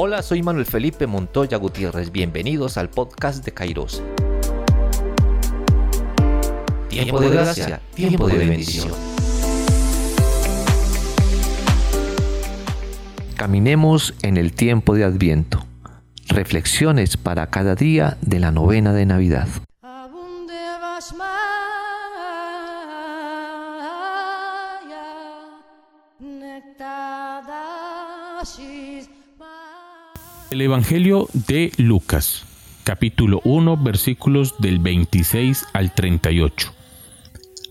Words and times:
Hola, 0.00 0.22
soy 0.22 0.44
Manuel 0.44 0.64
Felipe 0.64 1.08
Montoya 1.08 1.58
Gutiérrez. 1.58 2.12
Bienvenidos 2.12 2.76
al 2.76 2.88
podcast 2.88 3.44
de 3.44 3.50
Kairos. 3.50 4.00
Tiempo 6.88 7.18
de 7.18 7.28
gracia, 7.30 7.80
tiempo 7.96 8.28
de 8.28 8.38
bendición. 8.38 8.92
Caminemos 13.34 14.14
en 14.22 14.36
el 14.36 14.52
tiempo 14.52 14.94
de 14.94 15.02
Adviento. 15.02 15.66
Reflexiones 16.28 17.16
para 17.16 17.48
cada 17.48 17.74
día 17.74 18.18
de 18.20 18.38
la 18.38 18.52
novena 18.52 18.92
de 18.92 19.04
Navidad. 19.04 19.48
El 30.50 30.62
Evangelio 30.62 31.28
de 31.46 31.72
Lucas, 31.76 32.46
capítulo 32.82 33.42
1, 33.44 33.76
versículos 33.76 34.54
del 34.58 34.78
26 34.78 35.66
al 35.74 35.94
38. 35.94 36.72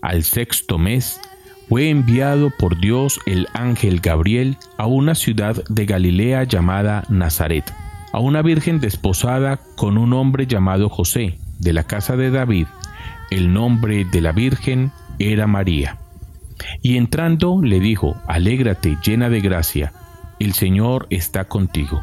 Al 0.00 0.22
sexto 0.22 0.78
mes 0.78 1.20
fue 1.68 1.90
enviado 1.90 2.52
por 2.56 2.78
Dios 2.78 3.18
el 3.26 3.48
ángel 3.52 3.98
Gabriel 3.98 4.58
a 4.76 4.86
una 4.86 5.16
ciudad 5.16 5.56
de 5.68 5.86
Galilea 5.86 6.44
llamada 6.44 7.02
Nazaret, 7.08 7.64
a 8.12 8.20
una 8.20 8.42
virgen 8.42 8.78
desposada 8.78 9.58
con 9.74 9.98
un 9.98 10.12
hombre 10.12 10.46
llamado 10.46 10.88
José, 10.88 11.36
de 11.58 11.72
la 11.72 11.82
casa 11.82 12.16
de 12.16 12.30
David. 12.30 12.68
El 13.32 13.52
nombre 13.52 14.04
de 14.04 14.20
la 14.20 14.30
virgen 14.30 14.92
era 15.18 15.48
María. 15.48 15.98
Y 16.80 16.96
entrando 16.96 17.60
le 17.60 17.80
dijo, 17.80 18.14
Alégrate 18.28 18.98
llena 19.04 19.28
de 19.30 19.40
gracia, 19.40 19.92
el 20.38 20.52
Señor 20.52 21.08
está 21.10 21.46
contigo. 21.46 22.00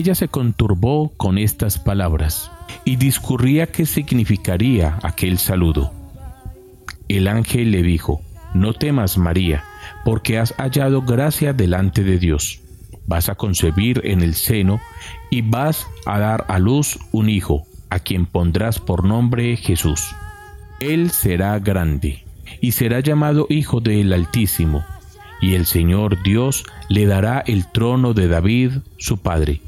Ella 0.00 0.14
se 0.14 0.28
conturbó 0.28 1.12
con 1.18 1.36
estas 1.36 1.78
palabras 1.78 2.50
y 2.86 2.96
discurría 2.96 3.66
qué 3.66 3.84
significaría 3.84 4.98
aquel 5.02 5.36
saludo. 5.36 5.92
El 7.06 7.28
ángel 7.28 7.70
le 7.70 7.82
dijo, 7.82 8.22
No 8.54 8.72
temas 8.72 9.18
María, 9.18 9.62
porque 10.06 10.38
has 10.38 10.54
hallado 10.56 11.02
gracia 11.02 11.52
delante 11.52 12.02
de 12.02 12.18
Dios. 12.18 12.62
Vas 13.06 13.28
a 13.28 13.34
concebir 13.34 14.00
en 14.04 14.22
el 14.22 14.36
seno 14.36 14.80
y 15.28 15.42
vas 15.42 15.86
a 16.06 16.18
dar 16.18 16.46
a 16.48 16.58
luz 16.58 16.98
un 17.12 17.28
hijo, 17.28 17.66
a 17.90 17.98
quien 17.98 18.24
pondrás 18.24 18.78
por 18.78 19.04
nombre 19.04 19.54
Jesús. 19.58 20.16
Él 20.80 21.10
será 21.10 21.58
grande 21.58 22.24
y 22.62 22.72
será 22.72 23.00
llamado 23.00 23.46
Hijo 23.50 23.82
del 23.82 24.14
Altísimo, 24.14 24.82
y 25.42 25.56
el 25.56 25.66
Señor 25.66 26.22
Dios 26.22 26.64
le 26.88 27.04
dará 27.04 27.44
el 27.46 27.66
trono 27.66 28.14
de 28.14 28.28
David, 28.28 28.78
su 28.96 29.18
padre 29.18 29.60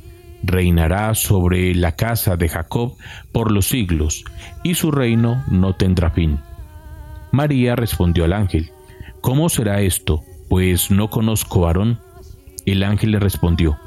reinará 0.43 1.15
sobre 1.15 1.75
la 1.75 1.97
casa 1.97 2.37
de 2.37 2.49
Jacob 2.49 2.97
por 3.33 3.51
los 3.51 3.67
siglos, 3.67 4.25
y 4.63 4.75
su 4.75 4.91
reino 4.91 5.45
no 5.49 5.75
tendrá 5.75 6.11
fin. 6.11 6.39
María 7.31 7.77
respondió 7.77 8.25
al 8.25 8.33
ángel, 8.33 8.71
¿Cómo 9.21 9.49
será 9.49 9.81
esto? 9.81 10.23
Pues 10.49 10.91
no 10.91 11.09
conozco 11.09 11.61
varón. 11.61 12.01
El 12.67 12.83
ángel 12.83 13.13
le 13.13 13.21
respondió, 13.21 13.79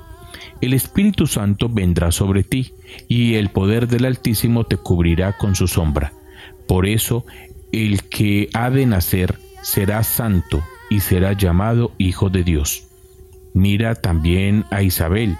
El 0.61 0.73
Espíritu 0.73 1.27
Santo 1.27 1.69
vendrá 1.69 2.11
sobre 2.11 2.43
ti, 2.43 2.73
y 3.07 3.35
el 3.35 3.49
poder 3.49 3.87
del 3.87 4.05
Altísimo 4.05 4.63
te 4.63 4.77
cubrirá 4.77 5.33
con 5.33 5.55
su 5.55 5.67
sombra. 5.67 6.13
Por 6.67 6.87
eso, 6.87 7.25
el 7.71 8.03
que 8.03 8.49
ha 8.53 8.69
de 8.69 8.85
nacer 8.85 9.37
será 9.61 10.03
santo 10.03 10.63
y 10.89 11.01
será 11.01 11.33
llamado 11.33 11.91
Hijo 11.97 12.29
de 12.29 12.43
Dios. 12.43 12.87
Mira 13.53 13.95
también 13.95 14.65
a 14.71 14.81
Isabel, 14.81 15.37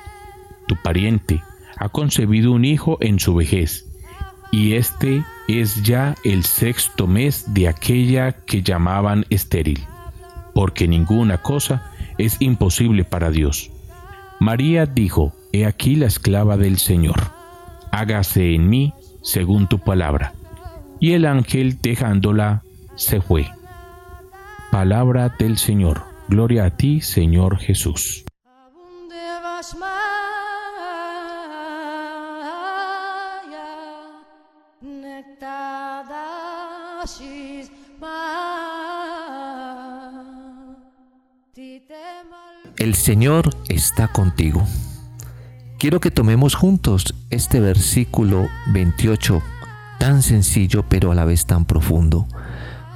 tu 0.68 0.76
pariente, 0.76 1.42
ha 1.78 1.90
concebido 1.90 2.52
un 2.52 2.66
hijo 2.66 2.98
en 3.02 3.20
su 3.20 3.36
vejez, 3.36 3.86
y 4.52 4.74
este 4.74 5.24
es 5.48 5.84
ya 5.84 6.16
el 6.24 6.46
sexto 6.46 7.08
mes 7.08 7.54
de 7.54 7.68
aquella 7.68 8.32
que 8.32 8.62
llamaban 8.62 9.26
estéril, 9.30 9.84
porque 10.54 10.88
ninguna 10.88 11.40
cosa 11.40 11.92
es 12.18 12.38
imposible 12.40 13.04
para 13.04 13.32
Dios. 13.32 13.72
María 14.40 14.86
dijo, 14.86 15.34
He 15.52 15.66
aquí 15.66 15.96
la 15.96 16.08
esclava 16.08 16.58
del 16.58 16.78
Señor, 16.78 17.32
hágase 17.92 18.56
en 18.56 18.70
mí 18.70 18.94
según 19.22 19.68
tu 19.68 19.80
palabra. 19.80 20.34
Y 21.00 21.14
el 21.14 21.26
ángel 21.26 21.82
dejándola 21.82 22.64
se 22.96 23.22
fue. 23.22 23.48
Palabra 24.72 25.30
del 25.30 25.58
Señor. 25.58 26.04
Gloria 26.28 26.66
a 26.66 26.72
ti, 26.72 27.02
Señor 27.02 27.58
Jesús. 27.58 28.26
El 42.86 42.94
Señor 42.94 43.50
está 43.68 44.08
contigo. 44.10 44.64
Quiero 45.80 46.00
que 46.00 46.12
tomemos 46.12 46.54
juntos 46.54 47.16
este 47.32 47.60
versículo 47.60 48.48
28, 48.68 49.42
tan 49.98 50.22
sencillo 50.22 50.86
pero 50.88 51.12
a 51.12 51.16
la 51.16 51.26
vez 51.26 51.48
tan 51.48 51.66
profundo, 51.66 52.28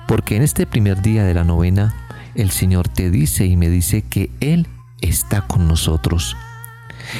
porque 0.07 0.35
en 0.35 0.43
este 0.43 0.67
primer 0.67 1.01
día 1.01 1.23
de 1.23 1.33
la 1.33 1.43
novena 1.43 1.95
el 2.35 2.51
Señor 2.51 2.87
te 2.87 3.09
dice 3.09 3.47
y 3.47 3.57
me 3.57 3.67
dice 3.67 4.03
que 4.03 4.29
Él 4.41 4.67
está 5.01 5.41
con 5.47 5.67
nosotros. 5.67 6.37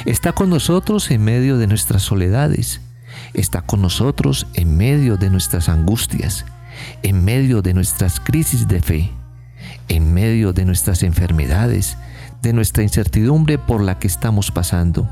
Está 0.04 0.30
con 0.30 0.48
nosotros 0.48 1.10
en 1.10 1.24
medio 1.24 1.58
de 1.58 1.66
nuestras 1.66 2.02
soledades, 2.02 2.82
está 3.34 3.62
con 3.62 3.82
nosotros 3.82 4.46
en 4.54 4.76
medio 4.76 5.16
de 5.16 5.28
nuestras 5.28 5.68
angustias, 5.68 6.44
en 7.02 7.24
medio 7.24 7.62
de 7.62 7.74
nuestras 7.74 8.20
crisis 8.20 8.68
de 8.68 8.80
fe, 8.80 9.10
en 9.88 10.14
medio 10.14 10.52
de 10.52 10.64
nuestras 10.64 11.02
enfermedades, 11.02 11.96
de 12.42 12.52
nuestra 12.52 12.82
incertidumbre 12.82 13.58
por 13.58 13.82
la 13.82 13.98
que 13.98 14.06
estamos 14.06 14.50
pasando. 14.50 15.08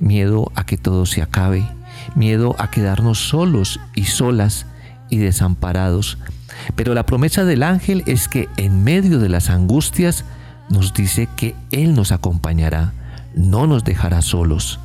Miedo 0.00 0.50
a 0.54 0.64
que 0.64 0.76
todo 0.76 1.06
se 1.06 1.22
acabe, 1.22 1.66
miedo 2.14 2.56
a 2.58 2.70
quedarnos 2.70 3.28
solos 3.28 3.80
y 3.94 4.04
solas 4.04 4.66
y 5.08 5.18
desamparados. 5.18 6.18
Pero 6.76 6.94
la 6.94 7.06
promesa 7.06 7.44
del 7.44 7.62
ángel 7.62 8.02
es 8.06 8.28
que 8.28 8.48
en 8.56 8.84
medio 8.84 9.18
de 9.18 9.28
las 9.28 9.50
angustias 9.50 10.24
nos 10.68 10.94
dice 10.94 11.28
que 11.36 11.54
Él 11.70 11.94
nos 11.94 12.12
acompañará, 12.12 12.92
no 13.34 13.66
nos 13.66 13.84
dejará 13.84 14.22
solos, 14.22 14.80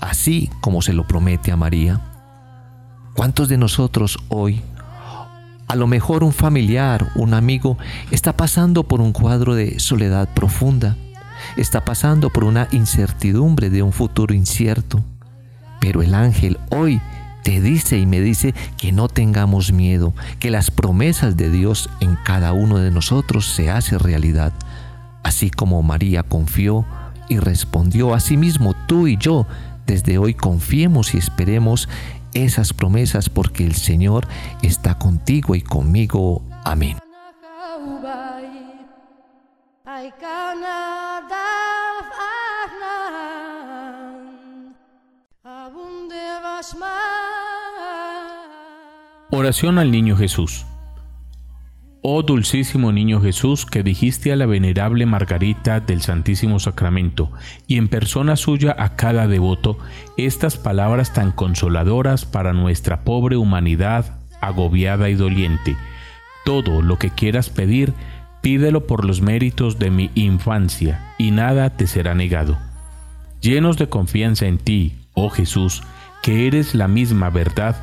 así 0.00 0.50
como 0.60 0.82
se 0.82 0.92
lo 0.92 1.06
promete 1.06 1.52
a 1.52 1.56
María. 1.56 2.00
¿Cuántos 3.14 3.48
de 3.48 3.58
nosotros 3.58 4.18
hoy 4.28 4.62
a 5.70 5.76
lo 5.76 5.86
mejor 5.86 6.24
un 6.24 6.32
familiar, 6.32 7.12
un 7.14 7.32
amigo, 7.32 7.78
está 8.10 8.36
pasando 8.36 8.82
por 8.82 9.00
un 9.00 9.12
cuadro 9.12 9.54
de 9.54 9.78
soledad 9.78 10.28
profunda, 10.34 10.96
está 11.56 11.84
pasando 11.84 12.30
por 12.30 12.44
una 12.44 12.68
incertidumbre 12.72 13.70
de 13.70 13.82
un 13.82 13.92
futuro 13.92 14.34
incierto. 14.34 15.02
Pero 15.80 16.02
el 16.02 16.14
ángel 16.14 16.58
hoy 16.70 17.00
te 17.42 17.60
dice 17.60 17.98
y 17.98 18.06
me 18.06 18.20
dice 18.20 18.54
que 18.76 18.92
no 18.92 19.08
tengamos 19.08 19.72
miedo, 19.72 20.14
que 20.38 20.50
las 20.50 20.70
promesas 20.70 21.36
de 21.36 21.50
Dios 21.50 21.88
en 22.00 22.16
cada 22.16 22.52
uno 22.52 22.78
de 22.78 22.90
nosotros 22.90 23.46
se 23.46 23.70
hace 23.70 23.98
realidad. 23.98 24.52
Así 25.22 25.50
como 25.50 25.82
María 25.82 26.22
confió 26.22 26.84
y 27.28 27.38
respondió, 27.38 28.14
asimismo 28.14 28.74
tú 28.86 29.06
y 29.06 29.16
yo 29.16 29.46
desde 29.86 30.18
hoy 30.18 30.34
confiemos 30.34 31.14
y 31.14 31.18
esperemos 31.18 31.88
esas 32.34 32.72
promesas 32.72 33.28
porque 33.28 33.64
el 33.64 33.74
Señor 33.74 34.26
está 34.62 34.98
contigo 34.98 35.54
y 35.54 35.62
conmigo. 35.62 36.42
Amén. 36.64 36.96
Oración 49.40 49.78
al 49.78 49.90
Niño 49.90 50.18
Jesús. 50.18 50.66
Oh 52.02 52.22
dulcísimo 52.22 52.92
niño 52.92 53.22
Jesús, 53.22 53.64
que 53.64 53.82
dijiste 53.82 54.34
a 54.34 54.36
la 54.36 54.44
venerable 54.44 55.06
Margarita 55.06 55.80
del 55.80 56.02
Santísimo 56.02 56.58
Sacramento 56.58 57.32
y 57.66 57.78
en 57.78 57.88
persona 57.88 58.36
suya 58.36 58.76
a 58.78 58.96
cada 58.96 59.28
devoto 59.28 59.78
estas 60.18 60.58
palabras 60.58 61.14
tan 61.14 61.32
consoladoras 61.32 62.26
para 62.26 62.52
nuestra 62.52 63.02
pobre 63.02 63.38
humanidad 63.38 64.18
agobiada 64.42 65.08
y 65.08 65.14
doliente. 65.14 65.74
Todo 66.44 66.82
lo 66.82 66.98
que 66.98 67.08
quieras 67.08 67.48
pedir, 67.48 67.94
pídelo 68.42 68.86
por 68.86 69.06
los 69.06 69.22
méritos 69.22 69.78
de 69.78 69.90
mi 69.90 70.10
infancia, 70.16 71.14
y 71.16 71.30
nada 71.30 71.70
te 71.70 71.86
será 71.86 72.14
negado. 72.14 72.58
Llenos 73.40 73.78
de 73.78 73.88
confianza 73.88 74.44
en 74.44 74.58
ti, 74.58 74.98
oh 75.14 75.30
Jesús, 75.30 75.82
que 76.22 76.46
eres 76.46 76.74
la 76.74 76.88
misma 76.88 77.30
verdad, 77.30 77.76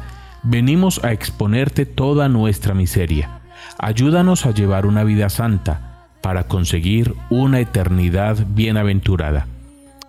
venimos 0.43 1.03
a 1.03 1.11
exponerte 1.11 1.85
toda 1.85 2.29
nuestra 2.29 2.73
miseria 2.73 3.37
ayúdanos 3.77 4.45
a 4.45 4.51
llevar 4.51 4.85
una 4.85 5.03
vida 5.03 5.29
santa 5.29 6.07
para 6.21 6.45
conseguir 6.45 7.13
una 7.29 7.59
eternidad 7.59 8.37
bienaventurada. 8.49 9.47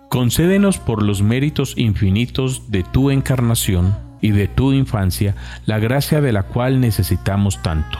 Concédenos 0.09 0.79
por 0.79 1.03
los 1.03 1.21
méritos 1.21 1.75
infinitos 1.77 2.71
de 2.71 2.83
tu 2.83 3.11
encarnación 3.11 3.95
y 4.21 4.31
de 4.31 4.47
tu 4.47 4.73
infancia 4.73 5.35
la 5.65 5.79
gracia 5.79 6.19
de 6.19 6.33
la 6.33 6.43
cual 6.43 6.81
necesitamos 6.81 7.61
tanto. 7.61 7.99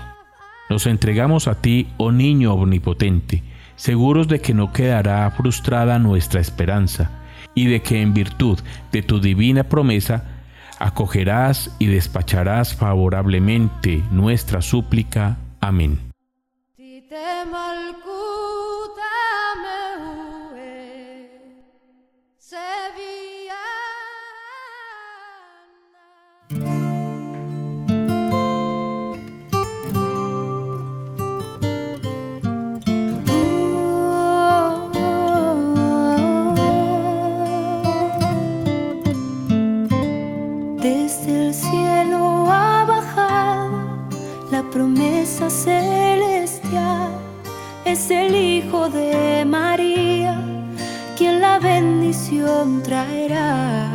Nos 0.70 0.86
entregamos 0.86 1.48
a 1.48 1.56
ti, 1.56 1.88
oh 1.98 2.12
niño 2.12 2.54
omnipotente, 2.54 3.44
seguros 3.76 4.28
de 4.28 4.42
que 4.42 4.54
no 4.54 4.74
quedará 4.74 5.30
frustrada 5.32 6.00
nuestra 6.00 6.42
esperanza 6.42 7.12
y 7.56 7.68
de 7.68 7.82
que 7.82 8.02
en 8.02 8.14
virtud 8.14 8.60
de 8.92 9.02
tu 9.02 9.20
divina 9.20 9.64
promesa 9.64 10.39
acogerás 10.80 11.76
y 11.78 11.88
despacharás 11.88 12.74
favorablemente 12.74 14.04
nuestra 14.12 14.62
súplica. 14.62 15.38
Amén. 15.60 16.09
Celestial 45.50 47.12
es 47.86 48.12
el 48.12 48.36
Hijo 48.36 48.90
de 48.90 49.44
María, 49.46 50.40
quien 51.18 51.42
la 51.42 51.60
bendición 51.60 52.84
traerá. 52.84 53.88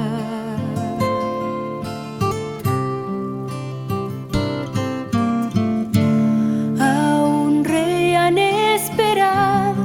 A 6.80 7.22
un 7.22 7.64
rey 7.64 8.14
han 8.14 8.38
esperado, 8.38 9.82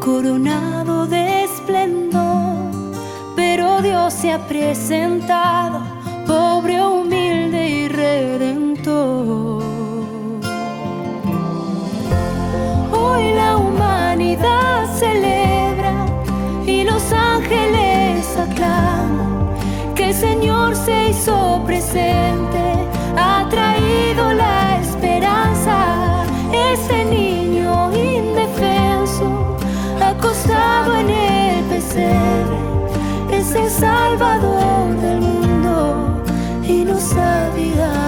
coronado 0.00 1.06
de 1.06 1.44
esplendor, 1.44 2.72
pero 3.36 3.80
Dios 3.82 4.12
se 4.14 4.32
ha 4.32 4.38
presentado, 4.48 5.17
redentor. 8.84 9.58
celebra 14.98 16.06
y 16.66 16.82
los 16.82 17.12
ángeles 17.12 18.36
aclaman 18.36 19.54
que 19.94 20.06
el 20.06 20.14
Señor 20.14 20.74
se 20.74 21.10
hizo 21.10 21.62
presente, 21.64 22.64
ha 23.16 23.46
traído 23.48 24.32
la 24.32 24.80
esperanza. 24.80 26.24
Ese 26.72 27.04
niño 27.04 27.92
indefenso, 27.94 29.56
acostado 30.00 30.96
en 30.96 31.10
el 31.10 31.64
pesebre, 31.64 32.58
es 33.30 33.54
el 33.54 33.70
Salvador 33.70 34.96
del 35.00 35.20
mundo 35.20 36.22
y 36.64 36.84
nos 36.84 37.14
vida 37.54 38.07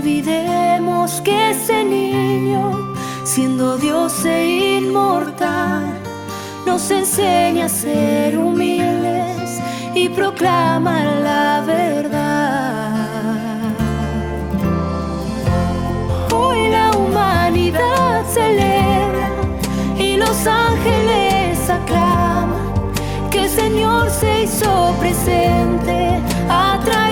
olvidemos 0.00 1.20
que 1.20 1.50
ese 1.50 1.84
niño, 1.84 2.94
siendo 3.22 3.76
Dios 3.76 4.24
e 4.24 4.78
inmortal, 4.78 5.84
nos 6.64 6.90
enseña 6.90 7.66
a 7.66 7.68
ser 7.68 8.38
humildes 8.38 9.60
y 9.94 10.08
proclama 10.08 11.04
la 11.04 11.62
verdad. 11.66 12.96
Hoy 16.32 16.70
la 16.70 16.90
humanidad 16.96 18.24
celebra 18.32 19.28
y 19.98 20.16
los 20.16 20.46
ángeles 20.46 21.68
aclaman 21.68 22.72
que 23.30 23.42
el 23.44 23.50
Señor 23.50 24.08
se 24.08 24.44
hizo 24.44 24.94
presente, 24.98 26.22
ha 26.48 26.80
traído 26.82 27.10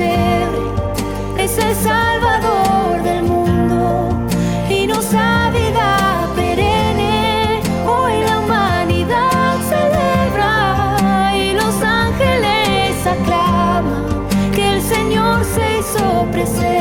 es 0.00 1.58
el 1.58 1.74
Salvador 1.74 3.02
del 3.02 3.24
mundo 3.24 4.08
y 4.70 4.86
nos 4.86 5.10
da 5.10 5.50
vida 5.50 6.28
perenne. 6.36 7.60
Hoy 7.84 8.22
la 8.22 8.38
humanidad 8.38 9.56
celebra 9.68 11.36
y 11.36 11.52
los 11.52 11.82
ángeles 11.82 13.06
aclaman 13.06 14.04
que 14.54 14.74
el 14.74 14.82
Señor 14.82 15.44
se 15.44 15.78
hizo 15.80 16.26
presente. 16.30 16.77